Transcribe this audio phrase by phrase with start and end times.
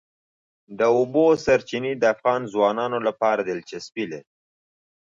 [0.77, 4.29] د اوبو سرچینې د افغان ځوانانو لپاره دلچسپي لري.